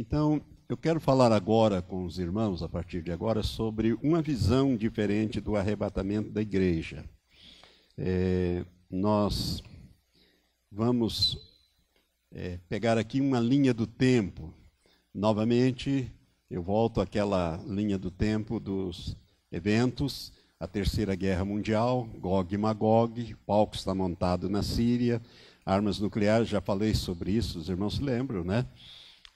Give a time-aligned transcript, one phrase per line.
[0.00, 4.76] Então, eu quero falar agora com os irmãos, a partir de agora, sobre uma visão
[4.76, 7.04] diferente do arrebatamento da igreja.
[7.96, 9.60] É, nós
[10.70, 11.36] vamos
[12.30, 14.54] é, pegar aqui uma linha do tempo.
[15.12, 16.08] Novamente,
[16.48, 19.16] eu volto àquela linha do tempo dos
[19.50, 25.20] eventos, a Terceira Guerra Mundial, Gog e Magog, o palco está montado na Síria,
[25.66, 28.64] armas nucleares, já falei sobre isso, os irmãos se lembram, né?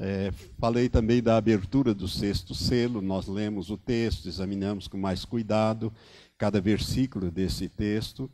[0.04, 5.24] É, falei também da abertura do sexto selo, nós lemos o texto, examinamos com mais
[5.24, 5.92] cuidado
[6.36, 8.28] cada versículo desse texto.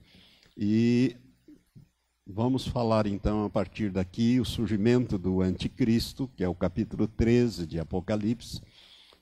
[0.57, 1.15] E
[2.27, 7.67] vamos falar então a partir daqui o surgimento do anticristo, que é o capítulo 13
[7.67, 8.63] de Apocalipse.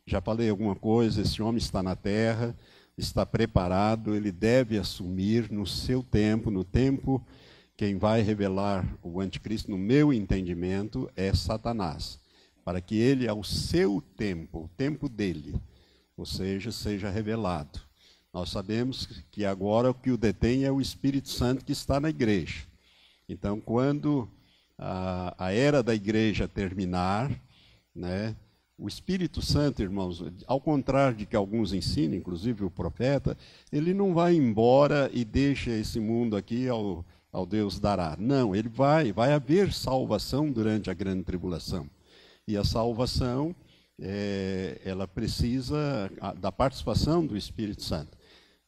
[0.06, 2.56] Já falei alguma coisa, esse homem está na terra,
[2.96, 7.26] está preparado, ele deve assumir no seu tempo, no tempo
[7.76, 12.24] quem vai revelar o anticristo, no meu entendimento, é Satanás
[12.66, 15.54] para que ele, ao seu tempo, o tempo dele,
[16.16, 17.78] ou seja, seja revelado.
[18.34, 22.10] Nós sabemos que agora o que o detém é o Espírito Santo que está na
[22.10, 22.64] igreja.
[23.28, 24.28] Então, quando
[24.76, 27.30] a, a era da igreja terminar,
[27.94, 28.34] né,
[28.76, 33.38] o Espírito Santo, irmãos, ao contrário de que alguns ensinam, inclusive o profeta,
[33.70, 38.16] ele não vai embora e deixa esse mundo aqui ao, ao Deus dará.
[38.18, 41.88] Não, ele vai, vai haver salvação durante a grande tribulação.
[42.48, 43.54] E a salvação,
[43.98, 48.16] é, ela precisa da participação do Espírito Santo.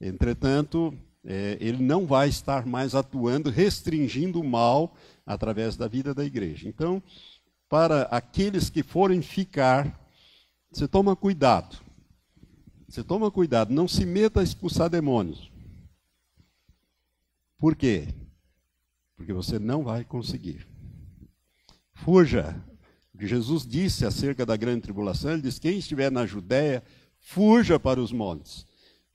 [0.01, 0.93] Entretanto,
[1.25, 6.69] é, ele não vai estar mais atuando, restringindo o mal através da vida da igreja.
[6.69, 7.03] Então,
[7.69, 10.01] para aqueles que forem ficar,
[10.73, 11.77] você toma cuidado.
[12.89, 15.53] Você toma cuidado, não se meta a expulsar demônios.
[17.59, 18.09] Por quê?
[19.17, 20.67] Porque você não vai conseguir.
[21.93, 22.57] Fuja
[23.19, 26.83] que Jesus disse acerca da grande tribulação, ele disse: quem estiver na Judéia,
[27.19, 28.65] fuja para os montes.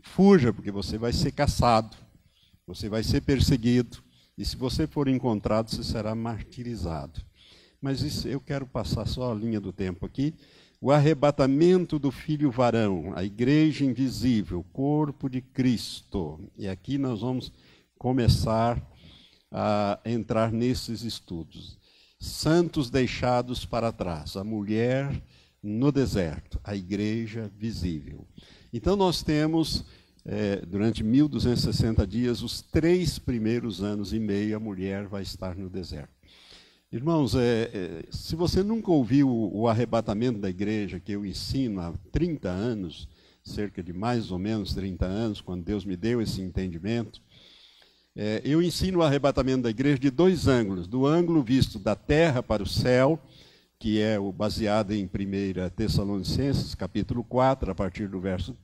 [0.01, 1.95] Fuja, porque você vai ser caçado,
[2.67, 4.03] você vai ser perseguido,
[4.37, 7.21] e se você for encontrado, você será martirizado.
[7.81, 10.33] Mas isso, eu quero passar só a linha do tempo aqui.
[10.81, 16.41] O arrebatamento do filho varão, a igreja invisível, o corpo de Cristo.
[16.57, 17.53] E aqui nós vamos
[17.97, 18.81] começar
[19.49, 21.77] a entrar nesses estudos
[22.23, 25.21] santos deixados para trás, a mulher
[25.61, 28.25] no deserto, a igreja visível.
[28.71, 29.83] Então nós temos,
[30.23, 35.69] é, durante 1260 dias, os três primeiros anos e meio, a mulher vai estar no
[35.69, 36.13] deserto.
[36.89, 41.93] Irmãos, é, é, se você nunca ouviu o, arrebatamento da igreja, que eu ensino há
[42.11, 43.09] 30 anos,
[43.43, 47.21] cerca de mais ou menos 30 anos, quando Deus me deu esse entendimento,
[48.15, 52.43] é, eu ensino o arrebatamento da igreja de dois ângulos: do ângulo visto da terra
[52.43, 53.19] para o céu,
[53.79, 58.55] que é o baseado em 1 Tessalonicenses, capítulo 4, a partir do verso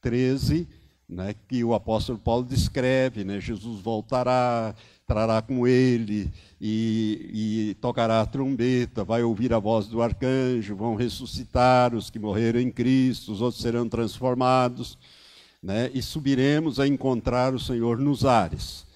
[0.00, 0.68] 13,
[1.08, 4.72] né, que o apóstolo Paulo descreve: né, Jesus voltará,
[5.04, 6.30] trará com ele
[6.60, 12.20] e, e, tocará a trombeta, vai ouvir a voz do arcanjo, vão ressuscitar os que
[12.20, 14.96] morreram em Cristo, os outros serão transformados,
[15.60, 18.91] né, e subiremos a encontrar o Senhor nos ares.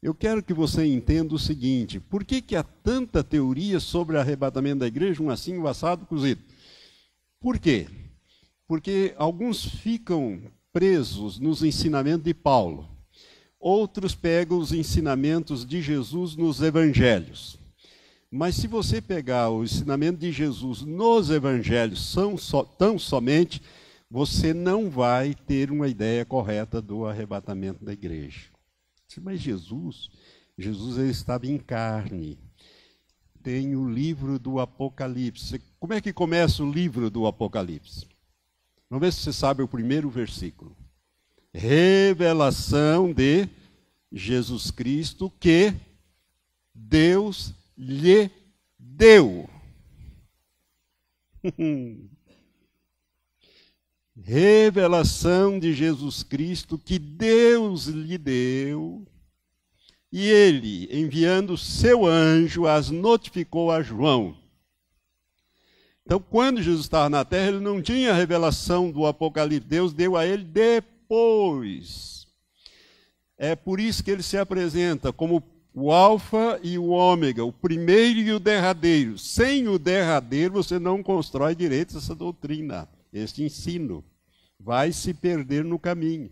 [0.00, 4.20] Eu quero que você entenda o seguinte: por que, que há tanta teoria sobre o
[4.20, 6.40] arrebatamento da igreja, um assim, um assado, cozido?
[7.40, 7.88] Por quê?
[8.66, 10.40] Porque alguns ficam
[10.72, 12.88] presos nos ensinamentos de Paulo,
[13.58, 17.58] outros pegam os ensinamentos de Jesus nos evangelhos.
[18.30, 23.60] Mas se você pegar o ensinamento de Jesus nos evangelhos são so, tão somente,
[24.10, 28.57] você não vai ter uma ideia correta do arrebatamento da igreja.
[29.16, 30.10] Mas Jesus,
[30.56, 32.38] Jesus ele estava em carne.
[33.42, 35.62] Tem o livro do Apocalipse.
[35.80, 38.06] Como é que começa o livro do Apocalipse?
[38.90, 40.76] Vamos ver se você sabe o primeiro versículo.
[41.54, 43.48] Revelação de
[44.12, 45.72] Jesus Cristo que
[46.74, 48.30] Deus lhe
[48.78, 49.48] deu.
[54.24, 59.06] revelação de Jesus Cristo que Deus lhe deu,
[60.10, 64.36] e ele, enviando seu anjo, as notificou a João.
[66.04, 70.16] Então, quando Jesus estava na terra, ele não tinha a revelação do Apocalipse, Deus deu
[70.16, 72.26] a ele depois.
[73.36, 75.42] É por isso que ele se apresenta como
[75.74, 79.18] o Alfa e o Ômega, o primeiro e o derradeiro.
[79.18, 84.04] Sem o derradeiro, você não constrói direito essa doutrina, este ensino
[84.58, 86.30] vai se perder no caminho.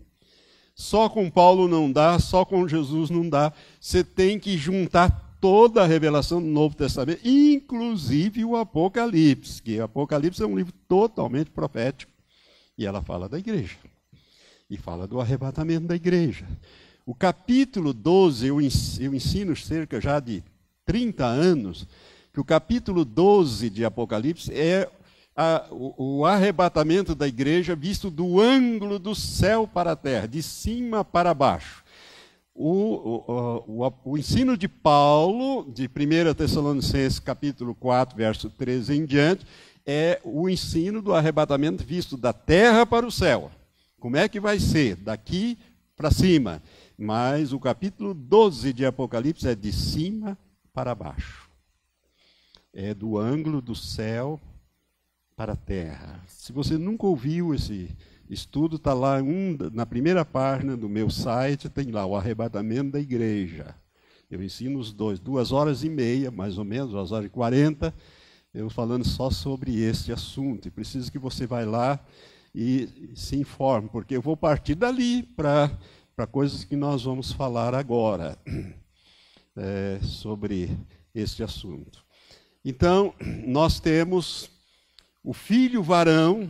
[0.75, 3.51] Só com Paulo não dá, só com Jesus não dá.
[3.79, 9.83] Você tem que juntar toda a revelação do Novo Testamento, inclusive o Apocalipse, que o
[9.83, 12.11] Apocalipse é um livro totalmente profético.
[12.77, 13.75] E ela fala da igreja.
[14.69, 16.45] E fala do arrebatamento da igreja.
[17.05, 20.43] O capítulo 12, eu ensino cerca já de
[20.85, 21.87] 30 anos,
[22.33, 24.89] que o capítulo 12 de Apocalipse é
[25.37, 30.41] a, o, o, arrebatamento da igreja visto do ângulo do céu para a terra, de
[30.41, 31.83] cima para baixo.
[32.55, 39.45] O, o, o ensino de Paulo, de 1 Tessalonicenses capítulo 4, verso 13 em diante,
[39.85, 43.51] é o ensino do arrebatamento visto da terra para o céu.
[43.99, 44.95] Como é que vai ser?
[44.95, 45.55] Daqui
[45.95, 46.63] para cima.
[46.97, 50.35] Mas o capítulo 12 de Apocalipse é de cima
[50.73, 51.47] para baixo.
[52.73, 54.41] É do ângulo do céu
[55.37, 56.19] para a terra.
[56.27, 57.95] Se você nunca ouviu esse
[58.27, 62.99] estudo, está lá um, na primeira página do meu site, tem lá o arrebatamento da
[62.99, 63.75] igreja.
[64.31, 67.93] Eu ensino os dois, duas horas e meia, mais ou menos, duas horas e quarenta,
[68.51, 70.67] eu falando só sobre este assunto.
[70.67, 72.03] E preciso que você vá lá
[72.53, 75.69] e se informe, porque eu vou partir dali para
[76.31, 78.35] coisas que nós vamos falar agora
[79.55, 80.75] é, sobre
[81.13, 82.03] este assunto.
[82.65, 83.13] Então,
[83.45, 84.56] nós temos
[85.27, 86.49] o filho varão,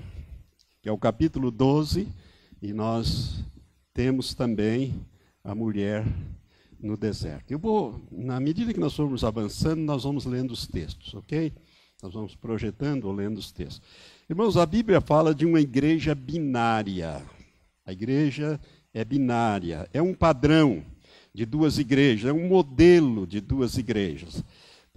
[0.84, 2.08] que é o capítulo 12,
[2.62, 3.44] e nós
[3.92, 5.04] temos também
[5.44, 6.06] a mulher
[6.80, 7.50] no deserto.
[7.50, 11.52] Eu vou, na medida que nós formos avançando, nós vamos lendo os textos, ok?
[12.04, 13.82] Nós vamos projetando ou lendo os textos.
[14.30, 17.26] Irmãos, a Bíblia fala de uma igreja binária.
[17.84, 18.62] A igreja
[18.94, 20.86] é binária, é um padrão
[21.34, 24.44] de duas igrejas, é um modelo de duas igrejas.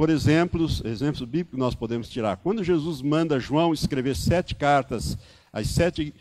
[0.00, 2.38] Por exemplo, exemplos bíblicos nós podemos tirar.
[2.38, 5.19] Quando Jesus manda João escrever sete cartas
[5.52, 6.14] às sete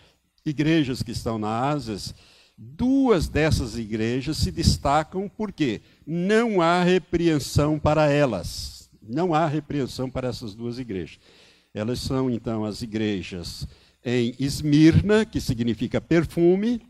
[0.46, 1.96] igrejas que estão na Ásia,
[2.58, 8.90] duas dessas igrejas se destacam porque não há repreensão para elas.
[9.02, 11.18] Não há repreensão para essas duas igrejas.
[11.74, 13.66] Elas são, então, as igrejas
[14.04, 16.82] em Esmirna, que significa perfume,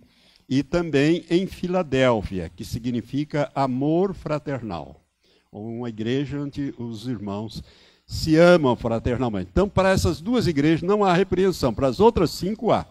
[0.49, 5.05] e também em Filadélfia, que significa amor fraternal
[5.51, 7.63] uma igreja onde os irmãos
[8.05, 9.49] se amam fraternalmente.
[9.51, 12.85] Então, para essas duas igrejas não há repreensão, para as outras cinco há.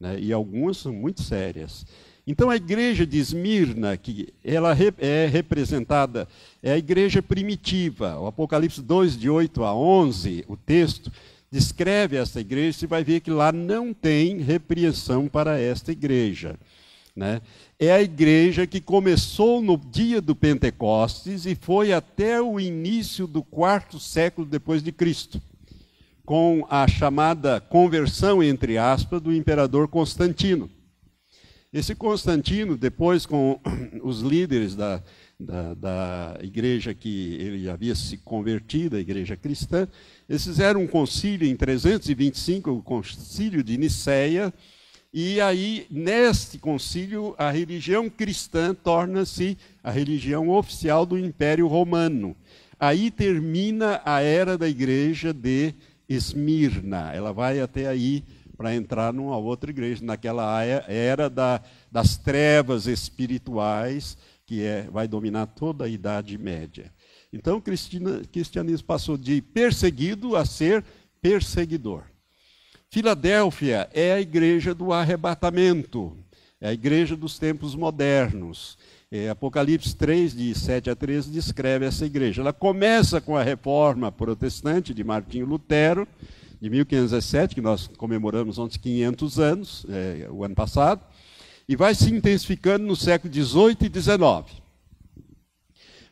[0.00, 0.18] Né?
[0.20, 1.86] E algumas são muito sérias.
[2.26, 6.28] Então, a igreja de Esmirna, que ela é representada,
[6.62, 8.18] é a igreja primitiva.
[8.18, 11.10] O Apocalipse 2, de 8 a 11, o texto,
[11.50, 16.56] descreve esta igreja, você vai ver que lá não tem repreensão para esta igreja.
[17.14, 17.42] Né?
[17.78, 23.42] É a igreja que começou no dia do Pentecostes e foi até o início do
[23.42, 25.40] quarto século depois de Cristo,
[26.24, 30.70] com a chamada conversão, entre aspas, do imperador Constantino.
[31.72, 33.58] Esse Constantino, depois com
[34.02, 35.02] os líderes da,
[35.40, 39.88] da, da, igreja que ele havia se convertido, a igreja cristã,
[40.28, 44.52] eles fizeram um concílio em 325, o concílio de Nicéia,
[45.14, 52.34] e aí, neste concílio, a religião cristã torna-se a religião oficial do Império Romano.
[52.80, 55.74] Aí termina a era da igreja de
[56.08, 57.12] Esmirna.
[57.12, 58.24] Ela vai até aí
[58.56, 61.60] para entrar numa outra igreja, naquela era da,
[61.90, 64.16] das trevas espirituais,
[64.46, 66.90] que é, vai dominar toda a Idade Média.
[67.30, 70.82] Então, o cristianismo passou de perseguido a ser
[71.20, 72.11] perseguidor.
[72.92, 76.14] Filadélfia é a igreja do arrebatamento,
[76.60, 78.76] é a igreja dos tempos modernos.
[79.10, 82.42] É, Apocalipse 3, de 7 a 13, descreve essa igreja.
[82.42, 86.06] Ela começa com a reforma protestante de Martinho Lutero,
[86.60, 91.00] de 1517, que nós comemoramos ontem 500 anos, é, o ano passado,
[91.66, 94.52] e vai se intensificando no século 18 e 19.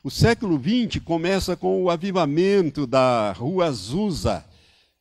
[0.03, 4.47] O século 20 começa com o avivamento da Rua Azusa,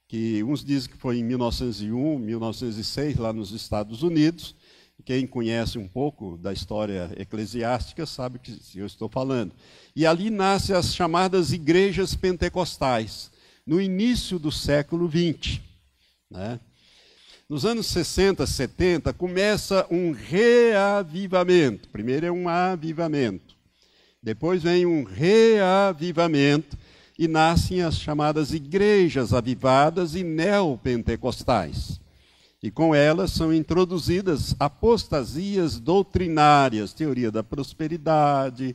[0.09, 4.55] que uns dizem que foi em 1901, 1906, lá nos Estados Unidos.
[5.05, 9.53] Quem conhece um pouco da história eclesiástica sabe que eu estou falando.
[9.95, 13.29] E ali nascem as chamadas igrejas pentecostais,
[13.65, 15.61] no início do século XX.
[16.29, 16.59] Né?
[17.47, 21.87] Nos anos 60, 70, começa um reavivamento.
[21.89, 23.55] Primeiro é um avivamento.
[24.23, 26.75] Depois vem um reavivamento
[27.19, 31.99] e nascem as chamadas igrejas avivadas e neopentecostais.
[32.63, 38.73] E com elas são introduzidas apostasias doutrinárias, teoria da prosperidade,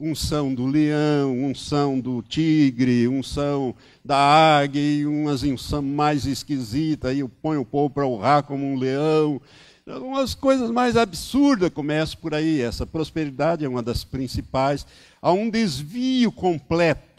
[0.00, 3.72] unção do leão, unção do tigre, unção
[4.04, 8.76] da águia, e umas unção mais esquisita, aí põe o povo para honrar como um
[8.76, 9.40] leão,
[9.82, 12.60] Então, as coisas mais absurdas começam por aí.
[12.60, 14.84] Essa prosperidade é uma das principais.
[15.22, 17.14] Há um desvio completo.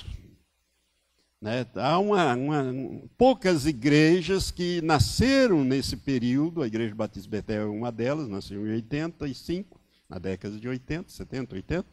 [1.45, 1.63] Né?
[1.75, 2.73] Há uma, uma,
[3.15, 6.63] poucas igrejas que nasceram nesse período.
[6.63, 11.53] A Igreja Batista Betel é uma delas, nasceu em 85, na década de 80, 70,
[11.53, 11.85] 80.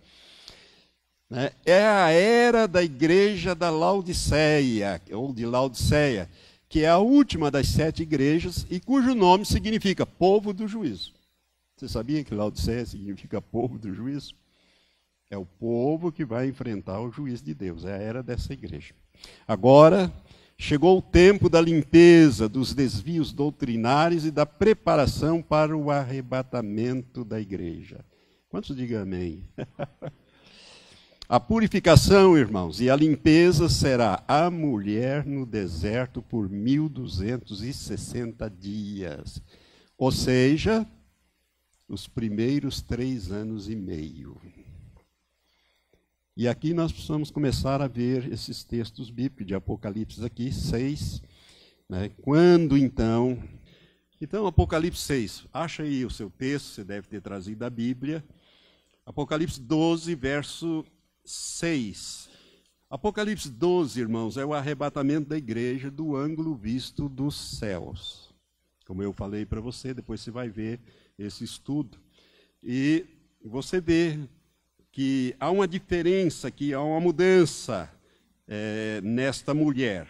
[1.29, 1.51] Né?
[1.67, 6.31] É a era da igreja da Laodiceia, ou de Laodiceia,
[6.67, 11.13] que é a última das sete igrejas e cujo nome significa povo do juízo.
[11.77, 14.35] Você sabia que Laodiceia significa povo do juízo?
[15.33, 17.87] É o povo que vai enfrentar o juízo de Deus.
[17.87, 18.93] É a era dessa igreja.
[19.49, 20.13] Agora,
[20.59, 27.41] chegou o tempo da limpeza, dos desvios doutrinários e da preparação para o arrebatamento da
[27.41, 28.05] igreja.
[28.51, 29.43] Quantos digam amém?
[31.27, 39.41] A purificação, irmãos, e a limpeza será a mulher no deserto por 1260 dias.
[39.97, 40.87] Ou seja,
[41.89, 44.39] os primeiros três anos e meio.
[46.35, 51.23] E aqui nós precisamos começar a ver esses textos bíblicos de Apocalipse aqui, 6.
[51.87, 52.09] Né?
[52.23, 53.39] Quando então.
[54.19, 55.47] Então, Apocalipse 6.
[55.53, 58.25] Acha aí o seu texto, você deve ter trazido a Bíblia.
[59.05, 60.87] Apocalipse 12, verso
[61.23, 62.31] 6.
[62.89, 68.33] Apocalipse 12, irmãos, é o arrebatamento da igreja do ângulo visto dos céus.
[68.87, 70.81] Como eu falei para você, depois você vai ver
[71.19, 71.99] esse estudo.
[72.63, 73.05] E
[73.45, 74.19] você vê
[74.93, 77.91] que há uma diferença, que há uma mudança
[78.47, 80.07] é, nesta mulher.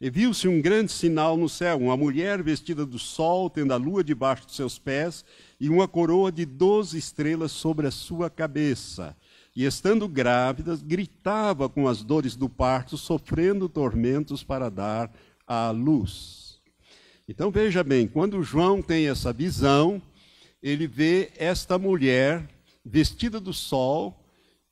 [0.00, 4.04] E viu-se um grande sinal no céu, uma mulher vestida do sol, tendo a lua
[4.04, 5.24] debaixo de seus pés,
[5.58, 9.16] e uma coroa de doze estrelas sobre a sua cabeça
[9.56, 15.10] e estando grávida, gritava com as dores do parto, sofrendo tormentos para dar
[15.46, 16.60] à luz.
[17.26, 20.00] Então veja bem, quando João tem essa visão,
[20.62, 22.46] ele vê esta mulher
[22.84, 24.14] vestida do sol,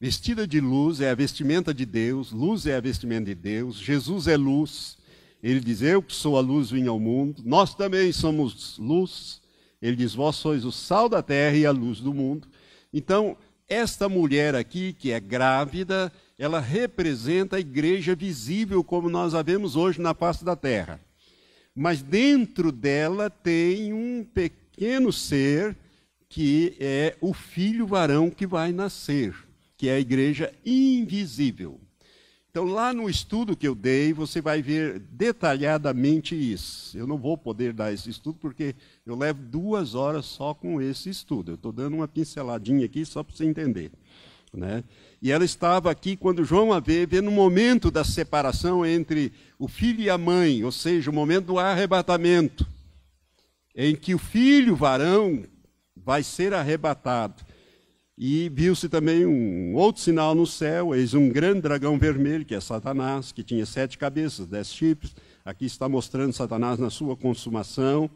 [0.01, 4.27] vestida de luz, é a vestimenta de Deus, luz é a vestimenta de Deus, Jesus
[4.27, 4.97] é luz.
[5.43, 9.43] Ele diz: Eu que sou a luz vim ao mundo, nós também somos luz.
[9.81, 12.49] Ele diz: Vós sois o sal da terra e a luz do mundo.
[12.93, 13.37] Então,
[13.69, 19.77] esta mulher aqui, que é grávida, ela representa a igreja visível como nós a vemos
[19.77, 21.01] hoje na face da terra.
[21.75, 25.77] Mas dentro dela tem um pequeno ser
[26.29, 29.35] que é o filho varão que vai nascer,
[29.77, 31.81] que é a igreja invisível.
[32.55, 36.97] Então, lá no estudo que eu dei, você vai ver detalhadamente isso.
[36.97, 41.11] Eu não vou poder dar esse estudo porque eu levo duas horas só com esse
[41.11, 41.51] estudo.
[41.51, 43.91] Eu estou dando uma pinceladinha aqui só para você entender.
[44.53, 44.85] Né?
[45.21, 49.67] E ela estava aqui quando João a vê, vê no momento da separação entre o
[49.67, 52.65] filho e a mãe, ou seja, o momento do arrebatamento,
[53.75, 55.43] em que o filho varão
[55.97, 57.43] vai ser arrebatado.
[58.17, 62.61] E viu-se também um outro sinal no céu, eis um grande dragão vermelho, que é
[62.61, 65.17] Satanás, que tinha sete cabeças, dez chifres.
[65.45, 68.09] Aqui está mostrando Satanás na sua consumação,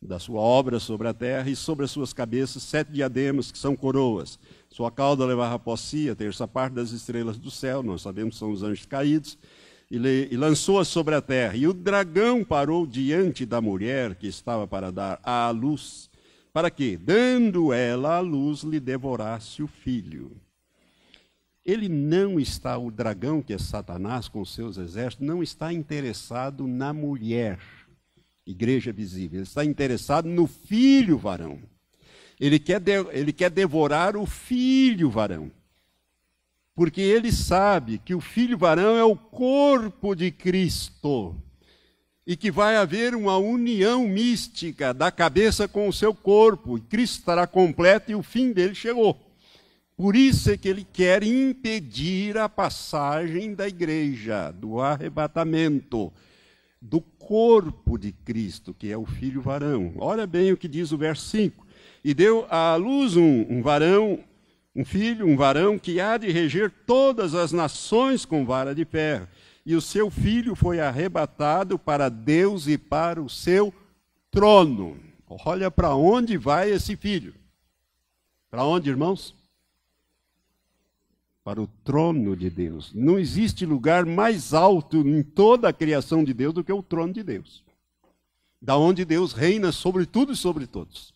[0.00, 3.76] da sua obra sobre a terra, e sobre as suas cabeças sete diademas, que são
[3.76, 4.38] coroas.
[4.70, 8.38] Sua cauda levava a si a terça parte das estrelas do céu, nós sabemos que
[8.38, 9.36] são os anjos caídos,
[9.90, 11.54] e, e lançou-as sobre a terra.
[11.54, 16.10] E o dragão parou diante da mulher que estava para dar à luz
[16.52, 20.36] para que, dando ela a luz, lhe devorasse o filho.
[21.64, 26.92] Ele não está, o dragão, que é Satanás com seus exércitos, não está interessado na
[26.92, 27.58] mulher,
[28.44, 31.60] igreja visível, ele está interessado no filho varão.
[32.38, 35.50] Ele quer, de, ele quer devorar o filho varão.
[36.74, 41.36] Porque ele sabe que o filho varão é o corpo de Cristo
[42.26, 47.18] e que vai haver uma união mística da cabeça com o seu corpo, e Cristo
[47.18, 49.18] estará completo e o fim dele chegou.
[49.96, 56.12] Por isso é que ele quer impedir a passagem da igreja, do arrebatamento,
[56.80, 59.92] do corpo de Cristo, que é o filho varão.
[59.98, 61.66] Olha bem o que diz o verso 5.
[62.04, 64.18] E deu à luz um, um varão,
[64.74, 69.28] um filho, um varão, que há de reger todas as nações com vara de ferro
[69.64, 73.72] e o seu filho foi arrebatado para Deus e para o seu
[74.30, 74.98] trono.
[75.44, 77.34] Olha para onde vai esse filho.
[78.50, 79.34] Para onde, irmãos?
[81.44, 82.92] Para o trono de Deus.
[82.92, 87.12] Não existe lugar mais alto em toda a criação de Deus do que o trono
[87.12, 87.64] de Deus.
[88.60, 91.14] Da onde Deus reina sobre tudo e sobre todos.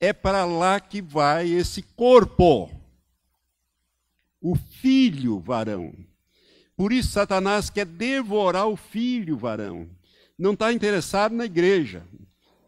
[0.00, 2.70] É para lá que vai esse corpo.
[4.40, 5.94] O filho varão
[6.76, 9.88] por isso, Satanás quer devorar o filho varão.
[10.38, 12.02] Não está interessado na igreja.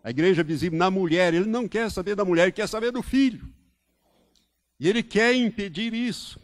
[0.02, 3.02] A igreja visível na mulher, ele não quer saber da mulher, ele quer saber do
[3.02, 3.48] filho.
[4.78, 6.38] E ele quer impedir isso.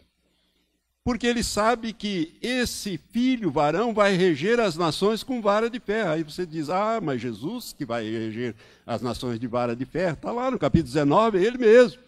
[1.03, 6.11] Porque ele sabe que esse filho varão vai reger as nações com vara de ferro.
[6.11, 8.55] Aí você diz, ah, mas Jesus que vai reger
[8.85, 10.13] as nações de vara de ferro.
[10.13, 12.01] Está lá no capítulo 19, é ele mesmo,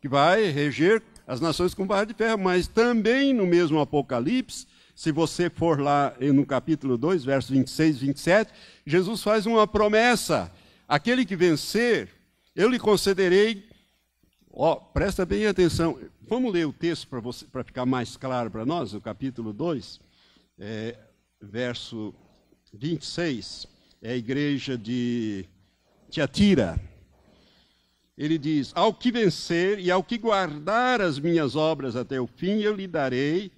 [0.00, 2.38] que vai reger as nações com vara de ferro.
[2.38, 8.06] Mas também no mesmo Apocalipse, se você for lá no capítulo 2, versos 26 e
[8.06, 8.52] 27,
[8.86, 10.50] Jesus faz uma promessa
[10.86, 12.10] Aquele que vencer,
[12.54, 13.66] eu lhe concederei.
[14.52, 15.98] Ó, presta bem atenção.
[16.20, 19.98] Vamos ler o texto para você para ficar mais claro para nós, o capítulo 2,
[20.58, 20.98] é,
[21.40, 22.14] verso
[22.74, 23.66] 26.
[24.02, 25.46] É a igreja de
[26.10, 26.78] Tiatira.
[28.16, 32.60] Ele diz: Ao que vencer e ao que guardar as minhas obras até o fim,
[32.60, 33.50] eu lhe darei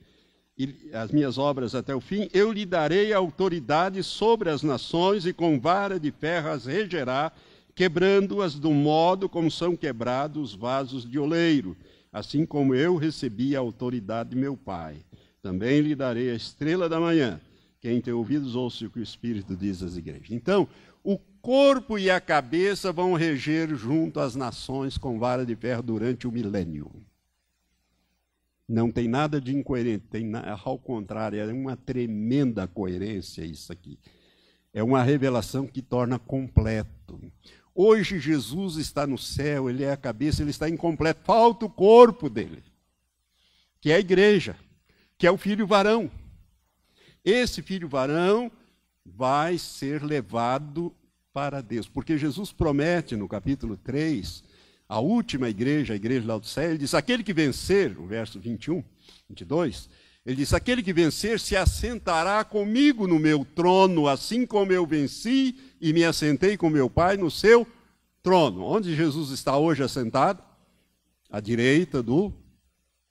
[0.93, 5.61] as minhas obras até o fim, eu lhe darei autoridade sobre as nações e com
[5.61, 7.31] vara de ferro as regerá,
[7.75, 11.77] quebrando-as do modo como são quebrados os vasos de oleiro,
[12.11, 14.97] assim como eu recebi a autoridade de meu Pai.
[15.43, 17.39] Também lhe darei a estrela da manhã.
[17.79, 20.31] Quem tem ouvidos, ouça o que o Espírito diz às igrejas.
[20.31, 20.67] Então,
[21.05, 26.27] o corpo e a cabeça vão reger junto às nações com vara de ferro durante
[26.27, 26.91] o milênio.
[28.69, 30.29] Não tem nada de incoerente, tem,
[30.65, 33.99] ao contrário, é uma tremenda coerência isso aqui.
[34.73, 37.21] É uma revelação que torna completo.
[37.75, 42.29] Hoje Jesus está no céu, ele é a cabeça, ele está incompleto, falta o corpo
[42.29, 42.63] dele,
[43.81, 44.57] que é a igreja,
[45.17, 46.11] que é o filho varão.
[47.25, 48.51] Esse filho varão
[49.05, 50.93] vai ser levado
[51.33, 54.43] para Deus, porque Jesus promete no capítulo 3
[54.89, 58.85] a última igreja, a igreja de Laodiceia, ele diz: aquele que vencer, o verso 21,
[59.29, 59.89] 22,
[60.25, 65.57] ele diz: aquele que vencer se assentará comigo no meu trono, assim como eu venci
[65.81, 67.67] e me assentei com meu Pai no seu
[68.23, 68.65] trono.
[68.65, 70.43] Onde Jesus está hoje assentado?
[71.31, 72.33] À direita do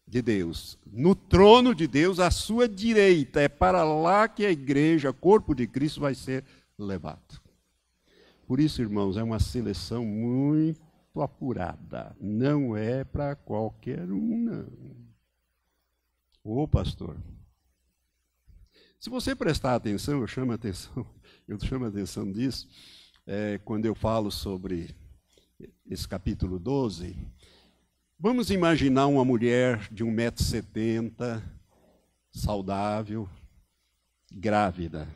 [0.07, 0.77] de Deus.
[0.91, 3.41] No trono de Deus, à sua direita.
[3.41, 6.43] É para lá que a igreja, corpo de Cristo, vai ser
[6.77, 7.41] levado.
[8.47, 10.84] Por isso, irmãos, é uma seleção muito
[11.15, 12.15] muito apurada.
[12.19, 14.67] Não é para qualquer um, não.
[16.43, 17.15] Ô, pastor.
[18.99, 21.07] Se você prestar atenção, eu chamo a atenção,
[21.47, 22.67] eu chamo a atenção disso,
[23.25, 24.93] é, quando eu falo sobre
[25.89, 27.15] esse capítulo 12.
[28.19, 31.41] Vamos imaginar uma mulher de 1,70m,
[32.31, 33.29] saudável,
[34.31, 35.07] grávida.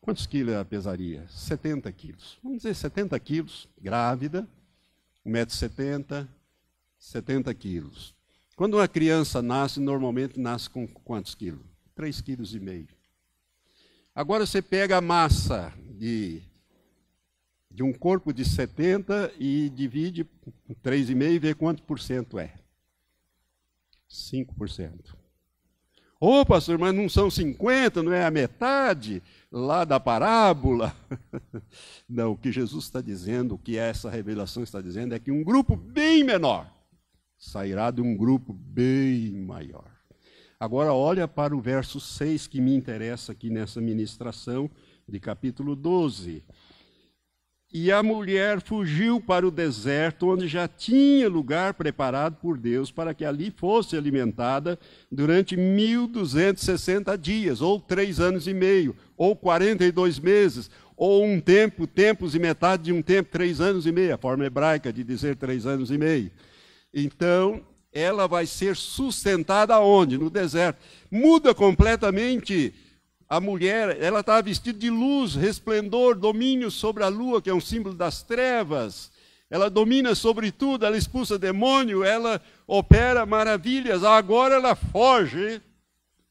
[0.00, 1.26] Quantos quilos ela pesaria?
[1.28, 2.38] 70 quilos.
[2.42, 4.46] Vamos dizer 70 quilos, grávida,
[5.26, 6.28] 1,70m,
[6.98, 8.14] 70 quilos.
[8.56, 11.64] Quando uma criança nasce, normalmente nasce com quantos quilos?
[11.96, 12.54] 3,5 quilos.
[14.14, 16.42] Agora você pega a massa de,
[17.70, 20.24] de um corpo de 70 e divide
[20.84, 22.54] 3,5 e vê quanto por cento é.
[24.10, 25.21] 5%.
[26.24, 29.20] Ô, oh, pastor, mas não são 50, não é a metade?
[29.52, 30.96] lá da parábola.
[32.08, 35.44] Não, o que Jesus está dizendo, o que essa revelação está dizendo, é que um
[35.44, 36.66] grupo bem menor
[37.36, 39.90] sairá de um grupo bem maior.
[40.58, 44.70] Agora, olha para o verso 6 que me interessa aqui nessa ministração
[45.06, 46.42] de capítulo 12.
[47.74, 53.14] E a mulher fugiu para o deserto, onde já tinha lugar preparado por Deus para
[53.14, 54.78] que ali fosse alimentada
[55.10, 62.34] durante 1260 dias, ou três anos e meio, ou 42 meses, ou um tempo, tempos
[62.34, 65.64] e metade de um tempo, três anos e meio, a forma hebraica de dizer três
[65.64, 66.30] anos e meio.
[66.92, 70.18] Então, ela vai ser sustentada onde?
[70.18, 70.78] No deserto.
[71.10, 72.74] Muda completamente
[73.32, 77.62] a mulher, ela estava vestida de luz, resplendor, domínio sobre a lua, que é um
[77.62, 79.10] símbolo das trevas.
[79.48, 84.04] Ela domina sobre tudo, ela expulsa demônio, ela opera maravilhas.
[84.04, 85.62] Agora ela foge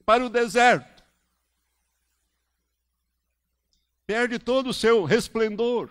[0.06, 1.04] para o deserto.
[4.06, 5.90] Perde todo o seu resplendor,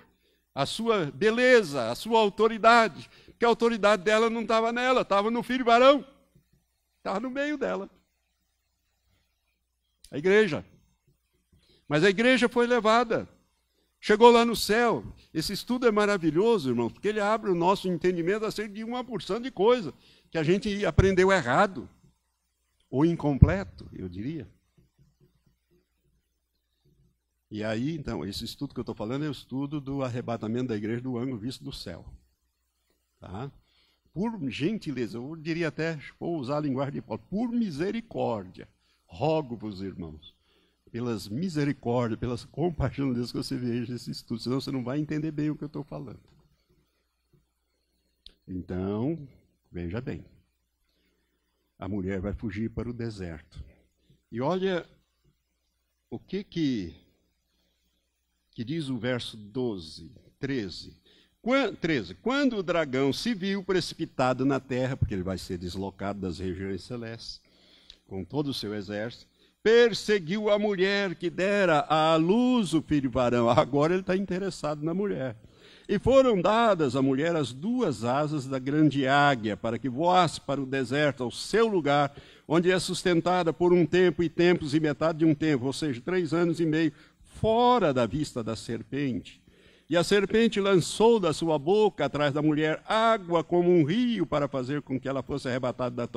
[0.54, 5.42] a sua beleza, a sua autoridade, porque a autoridade dela não estava nela, estava no
[5.42, 6.06] filho varão,
[6.98, 7.90] estava no meio dela.
[10.08, 10.64] A igreja.
[11.90, 13.28] Mas a igreja foi levada.
[14.00, 15.04] Chegou lá no céu.
[15.34, 19.40] Esse estudo é maravilhoso, irmãos, porque ele abre o nosso entendimento acerca de uma porção
[19.40, 19.92] de coisa
[20.30, 21.90] que a gente aprendeu errado,
[22.88, 24.48] ou incompleto, eu diria.
[27.50, 30.76] E aí, então, esse estudo que eu estou falando é o estudo do arrebatamento da
[30.76, 32.04] igreja do ângulo visto do céu.
[33.18, 33.50] Tá?
[34.14, 38.68] Por gentileza, eu diria até, vou usar a linguagem de Paulo, por misericórdia,
[39.06, 40.38] rogo-vos, irmãos,
[40.90, 44.98] pelas misericórdias, pelas compaixão de Deus que você veja esse estudo, senão você não vai
[44.98, 46.20] entender bem o que eu estou falando.
[48.46, 49.28] Então,
[49.70, 50.24] veja bem.
[51.78, 53.62] A mulher vai fugir para o deserto.
[54.30, 54.84] E olha
[56.10, 56.94] o que que,
[58.50, 60.96] que diz o verso 12, 13.
[61.40, 62.14] Quando, 13.
[62.16, 66.82] Quando o dragão se viu precipitado na terra, porque ele vai ser deslocado das regiões
[66.82, 67.40] celestes,
[68.06, 69.26] com todo o seu exército,
[69.62, 73.48] perseguiu a mulher que dera à luz o filho varão.
[73.50, 75.36] Agora ele está interessado na mulher.
[75.88, 80.60] E foram dadas à mulher as duas asas da grande águia, para que voasse para
[80.60, 82.14] o deserto, ao seu lugar,
[82.46, 86.00] onde é sustentada por um tempo e tempos e metade de um tempo, ou seja,
[86.00, 86.92] três anos e meio,
[87.40, 89.40] fora da vista da serpente.
[89.88, 94.46] E a serpente lançou da sua boca atrás da mulher água como um rio para
[94.46, 96.08] fazer com que ela fosse arrebatada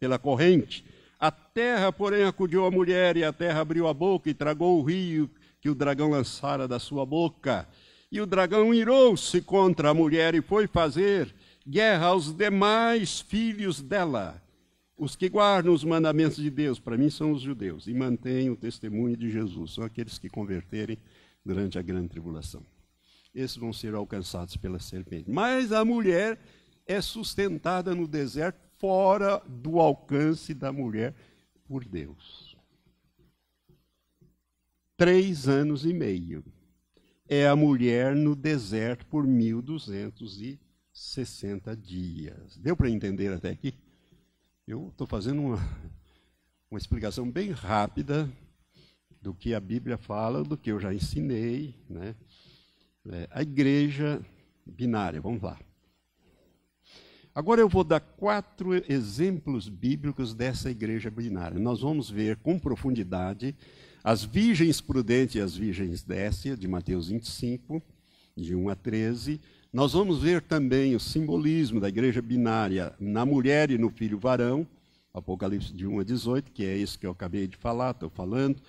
[0.00, 0.84] pela corrente.
[1.18, 4.82] A terra, porém, acudiu a mulher, e a terra abriu a boca e tragou o
[4.82, 7.66] rio que o dragão lançara da sua boca.
[8.12, 11.34] E o dragão irou-se contra a mulher e foi fazer
[11.66, 14.40] guerra aos demais filhos dela,
[14.96, 18.56] os que guardam os mandamentos de Deus, para mim são os judeus, e mantêm o
[18.56, 20.96] testemunho de Jesus, são aqueles que converterem
[21.44, 22.62] durante a grande tribulação.
[23.34, 25.30] Esses vão ser alcançados pela serpente.
[25.30, 26.38] Mas a mulher
[26.86, 31.14] é sustentada no deserto fora do alcance da mulher
[31.66, 32.56] por Deus.
[34.96, 36.44] Três anos e meio.
[37.28, 42.56] É a mulher no deserto por 1260 dias.
[42.56, 43.74] Deu para entender até aqui?
[44.66, 45.58] Eu estou fazendo uma,
[46.70, 48.26] uma explicação bem rápida
[49.20, 51.74] do que a Bíblia fala, do que eu já ensinei.
[51.90, 52.14] Né?
[53.10, 54.24] É, a igreja
[54.64, 55.58] binária, vamos lá.
[57.36, 61.60] Agora eu vou dar quatro exemplos bíblicos dessa igreja binária.
[61.60, 63.54] Nós vamos ver com profundidade
[64.02, 67.82] as virgens prudentes e as virgens décia, de Mateus 25,
[68.34, 69.38] de 1 a 13.
[69.70, 74.66] Nós vamos ver também o simbolismo da igreja binária na mulher e no filho varão,
[75.12, 78.62] Apocalipse de 1 a 18, que é isso que eu acabei de falar, estou falando.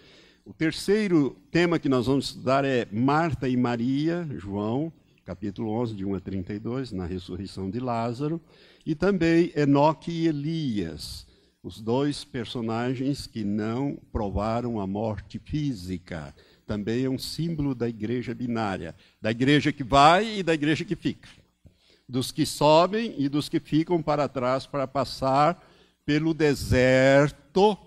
[0.45, 4.91] O terceiro tema que nós vamos estudar é Marta e Maria, João,
[5.27, 8.39] capítulo 11, de 1 a 32, na ressurreição de Lázaro,
[8.85, 11.27] e também Enoque e Elias,
[11.61, 16.33] os dois personagens que não provaram a morte física.
[16.65, 20.95] Também é um símbolo da igreja binária, da igreja que vai e da igreja que
[20.95, 21.27] fica.
[22.07, 25.61] Dos que sobem e dos que ficam para trás para passar
[26.05, 27.77] pelo deserto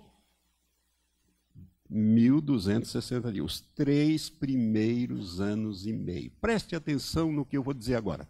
[1.91, 6.31] 1260 dias, os três primeiros anos e meio.
[6.39, 8.27] Preste atenção no que eu vou dizer agora.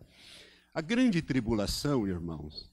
[0.74, 2.71] A grande tribulação, irmãos,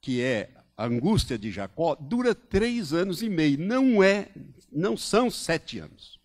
[0.00, 4.28] que é a angústia de Jacó, dura três anos e meio, não é,
[4.70, 6.20] não são sete anos.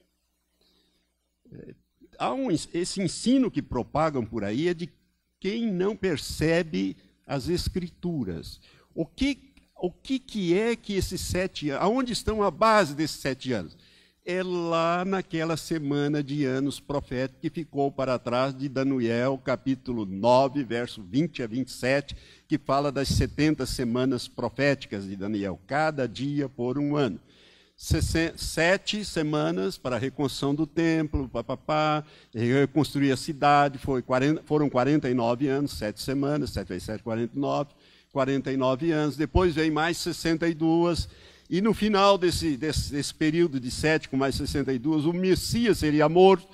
[1.54, 1.76] É,
[2.20, 4.90] há um, esse ensino que propagam por aí é de
[5.40, 8.60] quem não percebe as escrituras.
[8.94, 13.18] O que o que, que é que esses sete anos, aonde estão a base desses
[13.18, 13.78] sete anos?
[14.26, 20.64] É lá naquela semana de anos proféticos que ficou para trás de Daniel, capítulo 9,
[20.64, 26.80] verso 20 a 27, que fala das 70 semanas proféticas de Daniel, cada dia por
[26.80, 27.20] um ano.
[27.78, 35.48] Sete semanas para a reconstrução do templo, papapá, reconstruir a cidade, foi 40, foram 49
[35.50, 37.76] anos, sete semanas, sete vezes sete, 49,
[38.12, 39.18] 49 anos.
[39.18, 41.10] Depois vem mais 62
[41.50, 46.10] e no final desse, desse, desse, período de 7 com mais 62, o Messias seria
[46.10, 46.48] morto.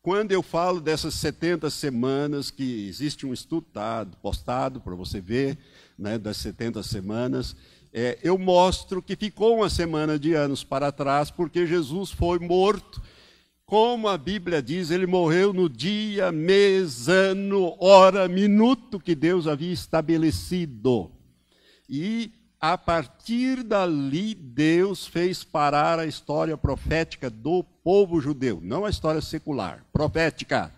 [0.00, 3.66] Quando eu falo dessas 70 semanas, que existe um estudo
[4.20, 5.58] postado para você ver,
[5.98, 7.56] né, das 70 semanas,
[7.92, 13.02] é, eu mostro que ficou uma semana de anos para trás, porque Jesus foi morto.
[13.66, 19.72] Como a Bíblia diz, ele morreu no dia, mês, ano, hora, minuto que Deus havia
[19.72, 21.10] estabelecido.
[21.88, 28.90] E a partir dali, Deus fez parar a história profética do povo judeu, não a
[28.90, 30.72] história secular, profética.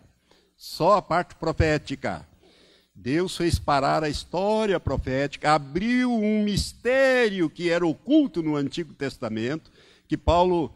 [0.57, 2.27] Só a parte profética.
[2.95, 9.71] Deus fez parar a história profética, abriu um mistério que era oculto no Antigo Testamento,
[10.09, 10.75] que Paulo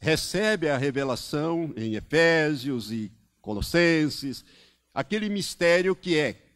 [0.00, 4.44] recebe a revelação em Efésios e Colossenses,
[4.92, 6.47] aquele mistério que é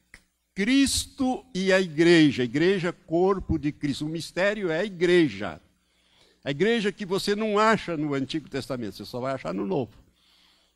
[0.54, 4.06] Cristo e a igreja, igreja corpo de Cristo.
[4.06, 5.60] O mistério é a igreja.
[6.44, 9.92] A igreja que você não acha no Antigo Testamento, você só vai achar no Novo.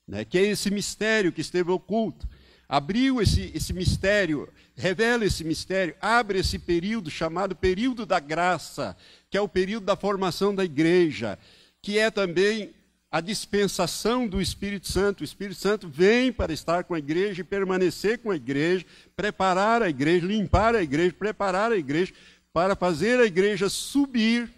[0.06, 0.24] Né?
[0.24, 2.26] Que é esse mistério que esteve oculto.
[2.68, 8.96] Abriu esse, esse mistério, revela esse mistério, abre esse período chamado período da graça,
[9.30, 11.38] que é o período da formação da igreja,
[11.80, 12.74] que é também
[13.10, 15.20] a dispensação do Espírito Santo.
[15.20, 19.82] O Espírito Santo vem para estar com a igreja e permanecer com a igreja, preparar
[19.82, 22.12] a igreja, limpar a igreja, preparar a igreja
[22.52, 24.52] para fazer a igreja subir,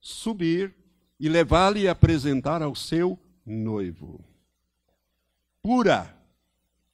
[0.00, 0.74] subir
[1.18, 4.24] e levá-la e apresentar ao seu noivo.
[5.62, 6.16] Pura,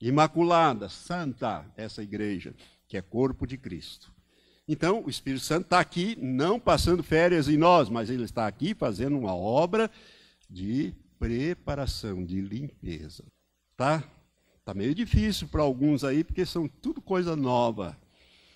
[0.00, 2.54] imaculada, santa, essa igreja,
[2.88, 4.15] que é corpo de Cristo.
[4.68, 8.74] Então, o Espírito Santo está aqui, não passando férias em nós, mas ele está aqui
[8.74, 9.88] fazendo uma obra
[10.50, 13.24] de preparação, de limpeza.
[13.76, 14.02] Tá?
[14.58, 17.96] Está meio difícil para alguns aí, porque são tudo coisa nova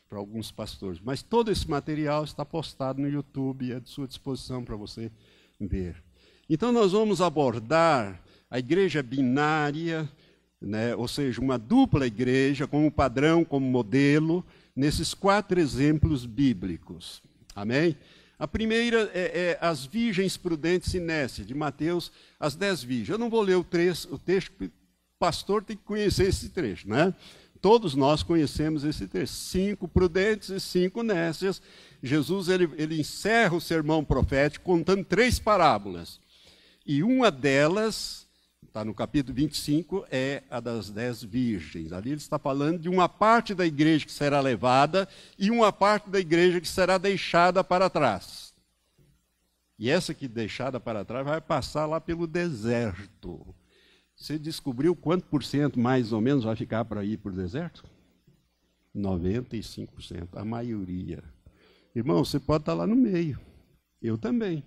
[0.09, 1.01] para alguns pastores.
[1.01, 5.13] Mas todo esse material está postado no YouTube é de sua disposição para você
[5.61, 6.03] ver.
[6.49, 8.21] Então, nós vamos abordar
[8.51, 10.11] a igreja binária,
[10.61, 14.45] né, ou seja, uma dupla igreja, como padrão, como modelo,
[14.81, 17.23] nesses quatro exemplos bíblicos.
[17.55, 17.99] Amém?
[18.39, 23.11] A primeira é, é as virgens prudentes e nécias, de Mateus, as dez virgens.
[23.11, 24.71] Eu não vou ler o, trecho, o texto, o
[25.19, 27.13] pastor tem que conhecer esse trecho, né?
[27.61, 29.35] Todos nós conhecemos esse trecho.
[29.35, 31.61] Cinco prudentes e cinco nécias.
[32.03, 36.19] Jesus ele, ele encerra o sermão profético contando três parábolas.
[36.87, 38.20] E uma delas
[38.71, 41.93] está no capítulo 25, é a das dez virgens.
[41.93, 46.09] Ali ele está falando de uma parte da igreja que será levada e uma parte
[46.09, 48.55] da igreja que será deixada para trás.
[49.77, 53.45] E essa que deixada para trás vai passar lá pelo deserto.
[54.15, 57.85] Você descobriu quanto por cento mais ou menos vai ficar para ir para o deserto?
[58.95, 61.25] 95%, a maioria.
[61.93, 63.41] Irmão, você pode estar lá no meio.
[64.01, 64.63] Eu também.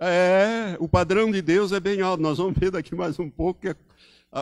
[0.00, 2.22] É, o padrão de Deus é bem alto.
[2.22, 3.76] Nós vamos ver daqui mais um pouco que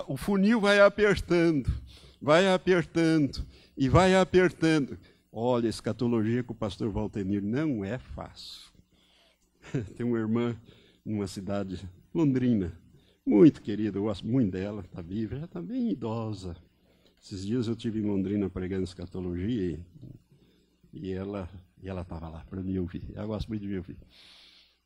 [0.07, 1.73] o funil vai apertando,
[2.21, 4.99] vai apertando e vai apertando.
[5.33, 8.71] Olha, escatologia com o pastor Valtenir não é fácil.
[9.97, 10.57] Tem uma irmã
[11.05, 12.73] numa cidade, Londrina,
[13.25, 16.57] muito querida, eu gosto muito dela, está viva, já está bem idosa.
[17.23, 19.81] Esses dias eu tive em Londrina pregando escatologia e,
[20.93, 21.49] e ela
[21.83, 23.05] e ela estava lá para me ouvir.
[23.15, 23.97] Eu gosto muito de me ouvir.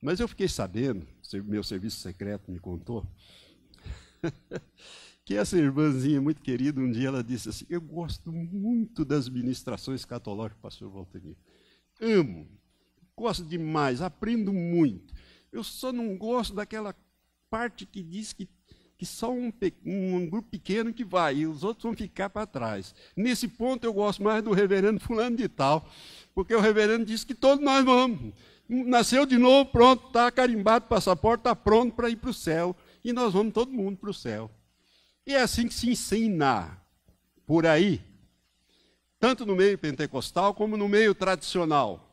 [0.01, 1.07] Mas eu fiquei sabendo,
[1.45, 3.07] meu serviço secreto me contou,
[5.25, 10.01] que essa irmãzinha muito querida, um dia ela disse assim: Eu gosto muito das ministrações
[10.01, 11.37] escatológicas do pastor Valtemir.
[12.01, 12.49] Amo,
[13.17, 15.15] gosto demais, aprendo muito.
[15.53, 16.95] Eu só não gosto daquela
[17.51, 18.49] parte que diz que,
[19.01, 19.51] que só um,
[19.87, 22.95] um grupo pequeno que vai e os outros vão ficar para trás.
[23.17, 25.89] Nesse ponto eu gosto mais do reverendo fulano de tal,
[26.35, 28.35] porque o reverendo diz que todos nós vamos
[28.69, 32.77] nasceu de novo, pronto, está carimbado o passaporte, está pronto para ir para o céu.
[33.03, 34.51] E nós vamos todo mundo para o céu.
[35.27, 36.79] E é assim que se ensina
[37.47, 38.03] por aí,
[39.19, 42.07] tanto no meio pentecostal como no meio tradicional.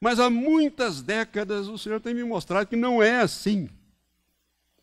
[0.00, 3.68] Mas há muitas décadas o Senhor tem me mostrado que não é assim.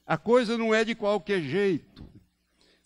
[0.08, 2.08] A coisa não é de qualquer jeito.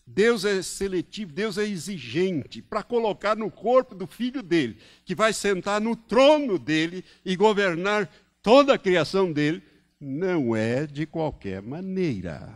[0.04, 5.32] Deus é seletivo, Deus é exigente para colocar no corpo do filho dele, que vai
[5.32, 9.62] sentar no trono dele e governar toda a criação dele,
[10.00, 12.52] não é de qualquer maneira.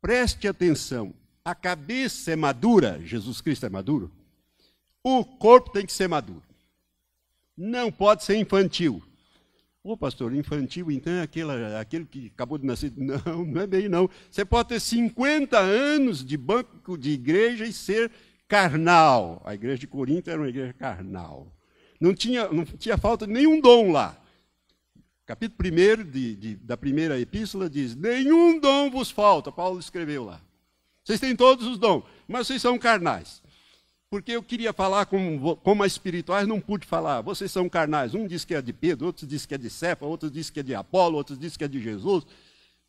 [0.00, 4.10] Preste atenção, a cabeça é madura, Jesus Cristo é maduro,
[5.02, 6.42] o corpo tem que ser maduro.
[7.56, 9.02] Não pode ser infantil.
[9.88, 12.92] Ô pastor, infantil então é aquele, aquele que acabou de nascer.
[12.98, 14.10] Não, não é bem não.
[14.28, 18.10] Você pode ter 50 anos de banco de igreja e ser
[18.48, 19.40] carnal.
[19.44, 21.54] A igreja de Corinto era uma igreja carnal.
[22.00, 24.20] Não tinha, não tinha falta de nenhum dom lá.
[25.24, 29.52] Capítulo 1 de, de, da primeira epístola diz: Nenhum dom vos falta.
[29.52, 30.40] Paulo escreveu lá.
[31.04, 33.40] Vocês têm todos os dons, mas vocês são carnais
[34.08, 37.22] porque eu queria falar como, como espirituais, não pude falar.
[37.22, 38.14] Vocês são carnais.
[38.14, 40.60] Um diz que é de Pedro, outro diz que é de Cefa, outro diz que
[40.60, 42.24] é de Apolo, outro diz que é de Jesus.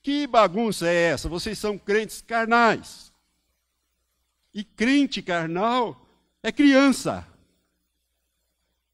[0.01, 1.27] Que bagunça é essa?
[1.27, 3.11] Vocês são crentes carnais.
[4.53, 6.07] E crente carnal
[6.43, 7.27] é criança.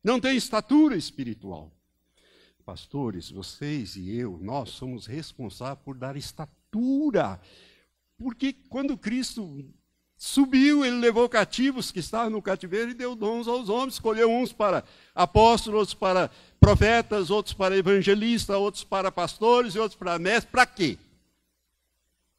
[0.03, 1.71] Não tem estatura espiritual.
[2.65, 7.39] Pastores, vocês e eu, nós somos responsáveis por dar estatura.
[8.17, 9.65] Porque quando Cristo
[10.23, 14.53] subiu, ele levou cativos que estavam no cativeiro e deu dons aos homens, escolheu uns
[14.53, 14.81] para
[15.13, 16.31] apóstolos, outros para
[16.61, 20.49] profetas, outros para evangelistas, outros para pastores e outros para mestres.
[20.49, 20.97] Para quê?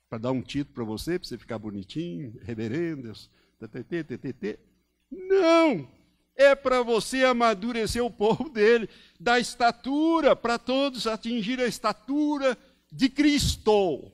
[0.09, 4.59] Para dar um título para você, para você ficar bonitinho, reverendos, ttt, ttt.
[5.13, 5.87] Não!
[6.35, 8.89] É para você amadurecer o povo dele,
[9.21, 12.57] dar estatura para todos atingir a estatura
[12.91, 14.11] de Cristo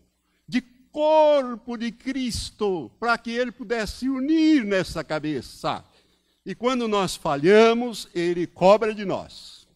[0.93, 5.85] corpo de Cristo, para que ele pudesse se unir nessa cabeça.
[6.45, 9.69] E quando nós falhamos, ele cobra de nós.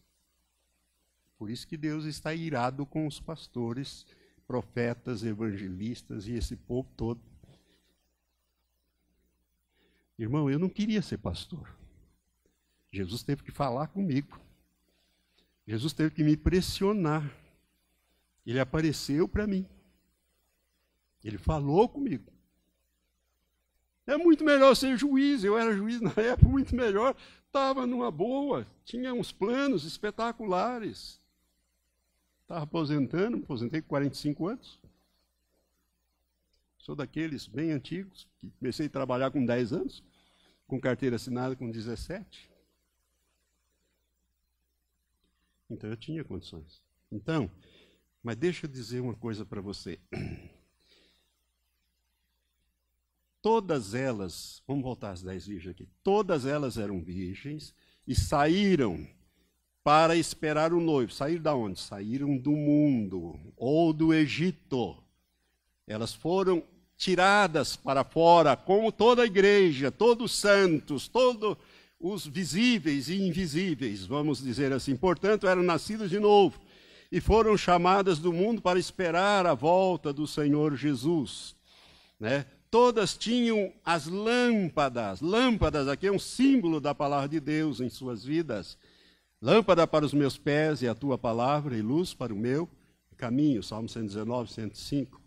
[1.37, 4.05] Por isso que Deus está irado com os pastores,
[4.47, 7.21] profetas, evangelistas e esse povo todo.
[10.17, 11.75] Irmão, eu não queria ser pastor.
[12.91, 14.39] Jesus teve que falar comigo.
[15.67, 17.29] Jesus teve que me pressionar.
[18.45, 19.67] Ele apareceu para mim.
[21.25, 22.31] Ele falou comigo.
[24.05, 25.43] É muito melhor ser juiz.
[25.43, 27.15] Eu era juiz na época, muito melhor.
[27.47, 31.19] Estava numa boa, tinha uns planos espetaculares.
[32.43, 34.79] Estava aposentando, aposentei com 45 anos.
[36.77, 40.03] Sou daqueles bem antigos, que comecei a trabalhar com 10 anos,
[40.67, 42.51] com carteira assinada com 17.
[45.71, 46.83] Então eu tinha condições.
[47.11, 47.49] Então,
[48.21, 49.99] mas deixa eu dizer uma coisa para você.
[53.45, 57.75] Todas elas, vamos voltar às dez virgens aqui, todas elas eram virgens
[58.07, 59.07] e saíram
[59.83, 61.13] para esperar o noivo.
[61.13, 61.79] Saíram da onde?
[61.79, 64.97] Saíram do mundo ou do Egito.
[65.85, 66.63] Elas foram
[66.97, 71.55] tiradas para fora, como toda a igreja, todos os santos, todos
[71.99, 74.95] os visíveis e invisíveis, vamos dizer assim.
[74.95, 76.59] Portanto, eram nascidas de novo
[77.11, 81.55] e foram chamadas do mundo para esperar a volta do Senhor Jesus.
[82.19, 82.47] Né?
[82.75, 85.21] Todas tinham as lâmpadas.
[85.21, 88.77] Lâmpadas aqui é um símbolo da palavra de Deus em suas vidas.
[89.41, 92.67] Lâmpada para os meus pés e a tua palavra, e luz para o meu
[93.15, 93.63] caminho.
[93.63, 95.21] Salmo 119, 105.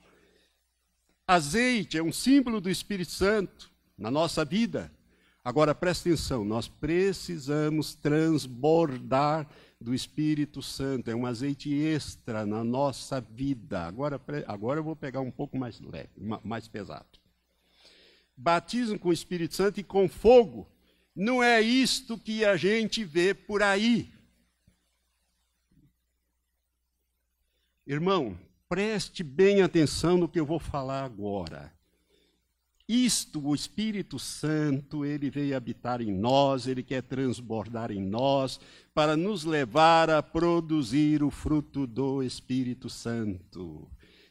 [1.26, 4.92] Azeite é um símbolo do Espírito Santo na nossa vida.
[5.42, 9.48] Agora presta atenção, nós precisamos transbordar
[9.80, 13.86] do Espírito Santo, é um azeite extra na nossa vida.
[13.86, 16.10] Agora, agora eu vou pegar um pouco mais leve,
[16.44, 17.17] mais pesado
[18.38, 20.70] batismo com o Espírito Santo e com fogo.
[21.14, 24.10] Não é isto que a gente vê por aí.
[27.84, 31.72] Irmão, preste bem atenção no que eu vou falar agora.
[32.86, 38.58] Isto, o Espírito Santo, ele veio habitar em nós, ele quer transbordar em nós,
[38.94, 43.86] para nos levar a produzir o fruto do Espírito Santo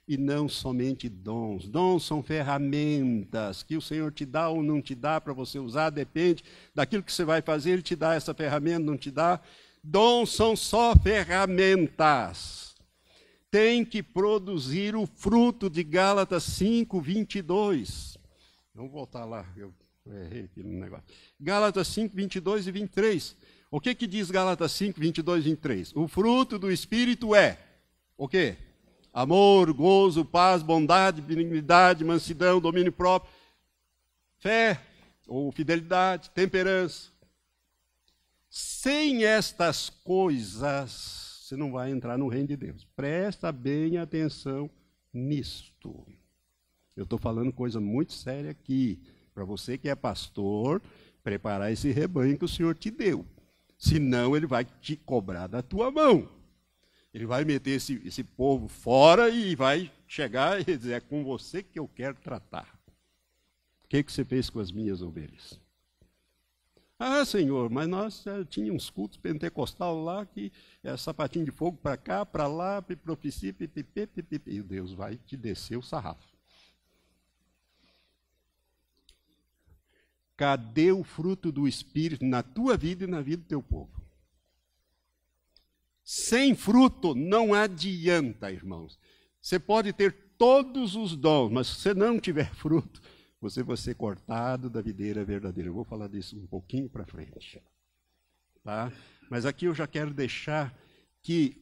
[0.07, 1.67] e não somente dons.
[1.67, 5.89] Dons são ferramentas que o Senhor te dá ou não te dá para você usar,
[5.89, 6.43] depende
[6.73, 9.41] daquilo que você vai fazer, Ele te dá essa ferramenta, não te dá.
[9.83, 12.75] Dons são só ferramentas.
[13.51, 18.17] Tem que produzir o fruto de Gálatas 5, 22.
[18.73, 19.73] Vamos voltar lá, eu
[20.05, 21.05] errei aqui no negócio.
[21.39, 23.35] Gálatas 5, 22 e 23.
[23.69, 25.95] O que, que diz Gálatas 5, 22 e 23?
[25.95, 27.57] O fruto do Espírito é
[28.17, 28.55] o quê?
[29.17, 33.33] Amor, gozo, paz, bondade, benignidade, mansidão, domínio próprio,
[34.37, 34.79] fé
[35.27, 37.09] ou fidelidade, temperança.
[38.47, 42.87] Sem estas coisas, você não vai entrar no reino de Deus.
[42.95, 44.69] Presta bem atenção
[45.11, 46.05] nisto.
[46.95, 49.01] Eu estou falando coisa muito séria aqui.
[49.33, 50.79] Para você que é pastor,
[51.23, 53.25] preparar esse rebanho que o Senhor te deu.
[53.79, 56.36] Senão, ele vai te cobrar da tua mão.
[57.13, 61.63] Ele vai meter esse, esse povo fora e vai chegar e dizer: é com você
[61.63, 62.77] que eu quero tratar.
[63.83, 65.59] O que, que você fez com as minhas ovelhas?
[66.99, 70.51] Ah, Senhor, mas nós é, tínhamos uns cultos pentecostal lá que
[70.83, 74.55] é sapatinho de fogo para cá, para lá, profecia, pipipi, pipipi.
[74.55, 76.35] E Deus vai te descer o sarrafo.
[80.35, 84.06] Cadê o fruto do Espírito na tua vida e na vida do teu povo?
[86.09, 88.97] Sem fruto não adianta, irmãos.
[89.41, 93.01] Você pode ter todos os dons, mas se você não tiver fruto,
[93.41, 95.69] você vai ser cortado da videira verdadeira.
[95.69, 97.61] Eu vou falar disso um pouquinho para frente.
[98.63, 98.89] Tá?
[99.29, 100.73] Mas aqui eu já quero deixar
[101.21, 101.61] que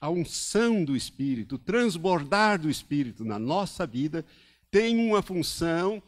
[0.00, 4.24] a unção do Espírito, o transbordar do Espírito na nossa vida,
[4.70, 6.00] tem uma função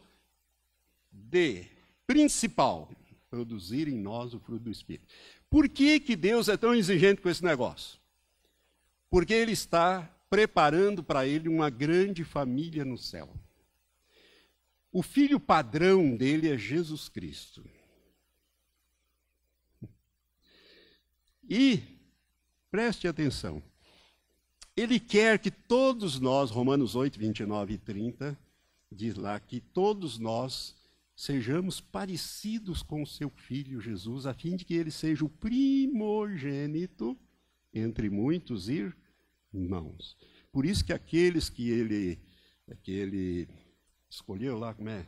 [1.11, 1.65] de
[2.07, 2.89] principal
[3.29, 5.07] produzir em nós o fruto do Espírito.
[5.53, 7.99] Por que, que Deus é tão exigente com esse negócio?
[9.07, 13.31] Porque Ele está preparando para ele uma grande família no céu.
[14.91, 17.63] O filho padrão dele é Jesus Cristo.
[21.47, 21.83] E,
[22.71, 23.61] preste atenção,
[24.75, 28.35] ele quer que todos nós, Romanos 8, 29 e 30,
[28.91, 30.75] diz lá que todos nós
[31.15, 37.17] sejamos parecidos com o seu filho Jesus, a fim de que ele seja o primogênito
[37.73, 40.17] entre muitos irmãos.
[40.51, 42.19] Por isso que aqueles que ele,
[42.83, 43.47] que ele
[44.09, 45.05] escolheu lá, como é?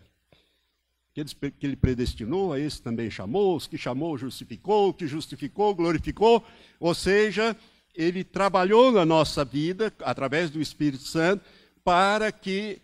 [1.12, 5.74] Aqueles que ele predestinou, a esse também chamou, os que chamou, justificou, o que justificou,
[5.74, 6.45] glorificou.
[6.80, 7.56] Ou seja,
[7.95, 11.45] ele trabalhou na nossa vida, através do Espírito Santo,
[11.84, 12.82] para que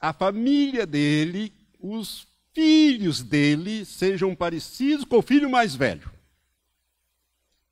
[0.00, 2.27] a família dele, os
[2.58, 6.10] filhos dele, sejam parecidos com o filho mais velho,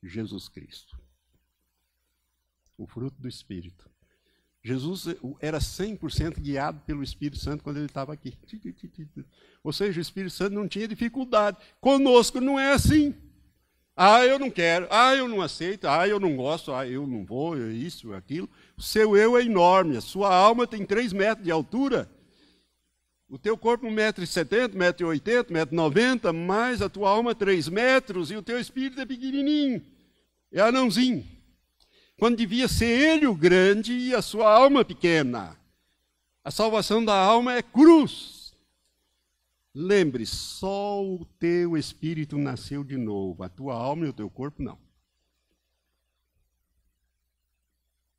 [0.00, 0.96] Jesus Cristo.
[2.78, 3.90] O fruto do Espírito.
[4.62, 5.06] Jesus
[5.40, 8.32] era 100% guiado pelo Espírito Santo quando ele estava aqui.
[9.64, 11.56] Ou seja, o Espírito Santo não tinha dificuldade.
[11.80, 13.12] Conosco não é assim.
[13.96, 14.86] Ah, eu não quero.
[14.88, 15.88] Ah, eu não aceito.
[15.88, 16.72] Ah, eu não gosto.
[16.72, 17.58] Ah, eu não vou.
[17.72, 18.48] Isso, aquilo.
[18.76, 19.96] O seu eu é enorme.
[19.96, 22.08] A sua alma tem 3 metros de altura.
[23.28, 28.58] O teu corpo 1,70m, 1,80m, 1,90m, mais a tua alma 3 metros e o teu
[28.58, 29.82] espírito é pequenininho.
[30.52, 31.36] É anãozinho
[32.18, 35.56] quando devia ser ele o grande e a sua alma pequena.
[36.42, 38.54] A salvação da alma é cruz.
[39.74, 44.62] Lembre, só o teu espírito nasceu de novo, a tua alma e o teu corpo
[44.62, 44.78] não.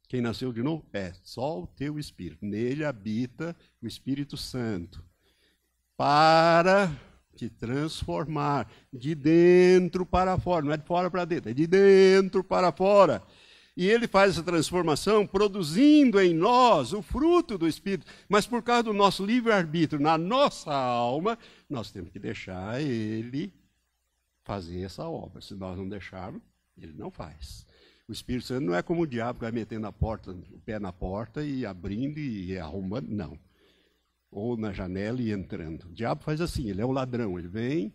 [0.08, 0.86] Quem nasceu de novo?
[0.94, 2.46] É só o teu espírito.
[2.46, 5.04] Nele habita o Espírito Santo.
[5.98, 6.92] Para
[7.36, 10.66] te transformar de dentro para fora.
[10.66, 13.22] Não é de fora para dentro, é de dentro para fora.
[13.76, 18.12] E ele faz essa transformação produzindo em nós o fruto do Espírito.
[18.28, 21.38] Mas por causa do nosso livre-arbítrio na nossa alma,
[21.70, 23.54] nós temos que deixar ele
[24.44, 25.42] fazer essa obra.
[25.42, 26.42] Se nós não deixarmos,
[26.76, 27.67] ele não faz.
[28.08, 30.80] O Espírito Santo não é como o diabo que vai metendo a porta, o pé
[30.80, 33.38] na porta e abrindo e arrumando, não.
[34.32, 35.88] Ou na janela e entrando.
[35.88, 37.94] O diabo faz assim, ele é o ladrão, ele vem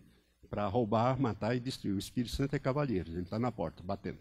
[0.49, 1.95] para roubar, matar e destruir.
[1.95, 4.19] O Espírito Santo é cavalheiro, ele está na porta, batendo.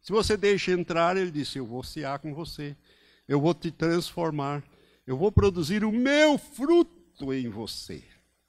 [0.00, 2.74] Se você deixa entrar, ele disse: Eu vou cear com você,
[3.28, 4.64] eu vou te transformar,
[5.06, 8.02] eu vou produzir o meu fruto em você.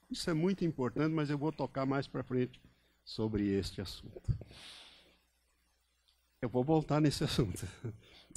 [0.10, 2.62] Isso é muito importante, mas eu vou tocar mais para frente
[3.04, 4.22] sobre este assunto.
[6.42, 7.68] Eu vou voltar nesse assunto.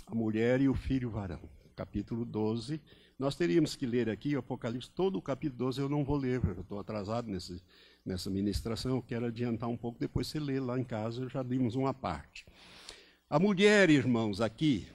[0.06, 1.40] A mulher e o filho varão,
[1.76, 2.80] capítulo 12.
[3.18, 6.40] Nós teríamos que ler aqui o Apocalipse, todo o capítulo 12 eu não vou ler,
[6.44, 7.60] eu estou atrasado nesse,
[8.06, 11.74] nessa ministração, eu quero adiantar um pouco, depois você lê lá em casa, já dimos
[11.74, 12.46] uma parte.
[13.28, 14.86] A mulher, irmãos, aqui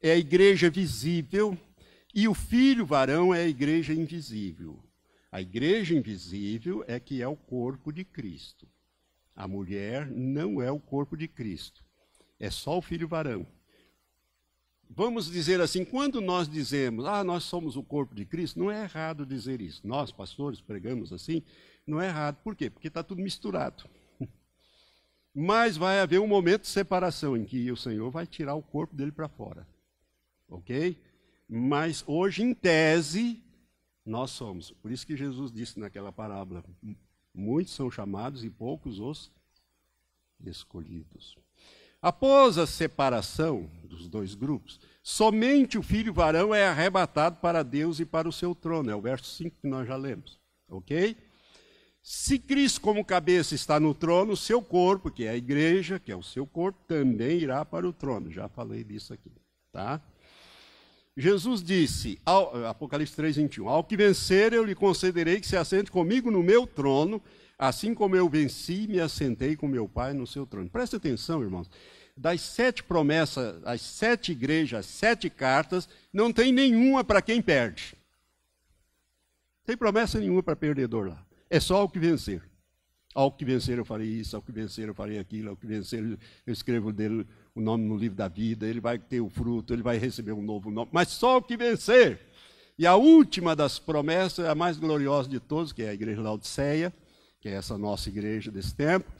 [0.00, 1.56] é a igreja visível
[2.14, 4.82] e o filho varão é a igreja invisível.
[5.30, 8.66] A igreja invisível é que é o corpo de Cristo.
[9.36, 11.84] A mulher não é o corpo de Cristo.
[12.38, 13.46] É só o filho varão.
[14.90, 18.84] Vamos dizer assim, quando nós dizemos, ah, nós somos o corpo de Cristo, não é
[18.84, 19.86] errado dizer isso.
[19.86, 21.42] Nós, pastores, pregamos assim,
[21.86, 22.36] não é errado.
[22.42, 22.70] Por quê?
[22.70, 23.84] Porque está tudo misturado.
[25.34, 28.96] Mas vai haver um momento de separação em que o Senhor vai tirar o corpo
[28.96, 29.66] dele para fora.
[30.48, 30.98] Ok?
[31.46, 33.42] Mas hoje, em tese,
[34.04, 34.70] nós somos.
[34.70, 36.64] Por isso que Jesus disse naquela parábola:
[37.34, 39.30] muitos são chamados e poucos os
[40.44, 41.36] escolhidos.
[42.00, 48.04] Após a separação dos dois grupos, somente o filho varão é arrebatado para Deus e
[48.04, 48.90] para o seu trono.
[48.90, 50.38] É o verso 5 que nós já lemos.
[50.68, 51.16] Ok?
[52.02, 56.16] Se Cristo, como cabeça, está no trono, seu corpo, que é a igreja, que é
[56.16, 58.30] o seu corpo, também irá para o trono.
[58.30, 59.30] Já falei disso aqui.
[59.72, 60.00] Tá?
[61.16, 65.90] Jesus disse, ao, Apocalipse 3, 21, Ao que vencer, eu lhe concederei que se assente
[65.90, 67.20] comigo no meu trono,
[67.58, 70.70] assim como eu venci me assentei com meu Pai no seu trono.
[70.70, 71.68] Presta atenção, irmãos.
[72.16, 77.94] Das sete promessas, as sete igrejas, as sete cartas, não tem nenhuma para quem perde.
[79.58, 81.26] Não tem promessa nenhuma para perdedor lá.
[81.50, 82.42] É só ao que vencer.
[83.14, 86.04] Ao que vencer eu farei isso, ao que vencer eu farei aquilo, ao que vencer
[86.46, 89.82] eu escrevo dele o nome no livro da vida, ele vai ter o fruto, ele
[89.82, 92.20] vai receber um novo nome, mas só ao que vencer.
[92.78, 96.32] E a última das promessas, a mais gloriosa de todos, que é a igreja da
[96.32, 96.94] Odisseia,
[97.40, 99.10] que é essa nossa igreja desse tempo.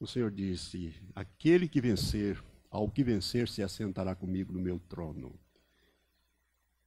[0.00, 5.38] O Senhor disse: Aquele que vencer, ao que vencer, se assentará comigo no meu trono.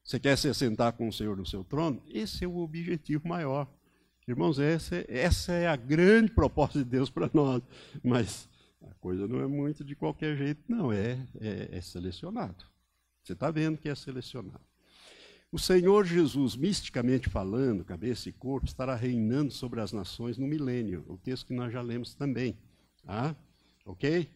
[0.03, 2.01] Você quer se assentar com o Senhor no seu trono?
[2.07, 3.67] Esse é o objetivo maior.
[4.27, 7.63] Irmãos, essa é, essa é a grande proposta de Deus para nós.
[8.03, 8.49] Mas
[8.81, 10.91] a coisa não é muito de qualquer jeito, não.
[10.91, 12.65] É, é, é selecionado.
[13.23, 14.61] Você está vendo que é selecionado.
[15.55, 21.05] O Senhor Jesus, misticamente falando, cabeça e corpo, estará reinando sobre as nações no milênio.
[21.07, 22.57] O texto que nós já lemos também.
[23.07, 23.33] Ah,
[23.85, 24.29] ok?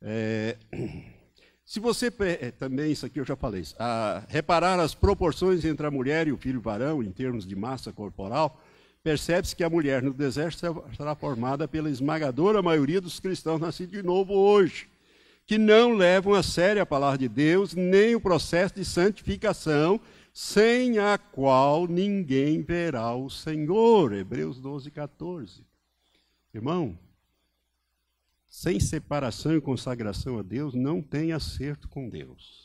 [0.00, 0.56] É...
[1.62, 2.10] Se você
[2.40, 6.32] é, também, isso aqui eu já falei, a, reparar as proporções entre a mulher e
[6.32, 8.62] o filho varão, em termos de massa corporal,
[9.02, 10.58] percebe-se que a mulher no deserto
[10.96, 14.88] será formada pela esmagadora maioria dos cristãos nascidos de novo hoje,
[15.46, 20.00] que não levam a sério a palavra de Deus, nem o processo de santificação,
[20.32, 24.12] sem a qual ninguém verá o Senhor.
[24.12, 25.64] Hebreus 12, 14.
[26.52, 26.98] Irmão,
[28.46, 32.63] sem separação e consagração a Deus, não tem acerto com Deus.